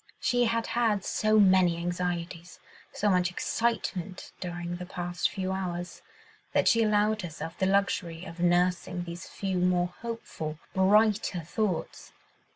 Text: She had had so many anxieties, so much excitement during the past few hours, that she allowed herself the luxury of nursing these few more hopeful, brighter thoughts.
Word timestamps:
She 0.19 0.45
had 0.45 0.65
had 0.73 1.05
so 1.05 1.39
many 1.39 1.77
anxieties, 1.77 2.59
so 2.91 3.07
much 3.11 3.29
excitement 3.29 4.31
during 4.39 4.77
the 4.77 4.85
past 4.87 5.29
few 5.29 5.51
hours, 5.51 6.01
that 6.53 6.67
she 6.67 6.81
allowed 6.81 7.21
herself 7.21 7.55
the 7.59 7.67
luxury 7.67 8.25
of 8.25 8.39
nursing 8.39 9.03
these 9.03 9.27
few 9.27 9.59
more 9.59 9.93
hopeful, 10.01 10.57
brighter 10.73 11.41
thoughts. 11.41 12.13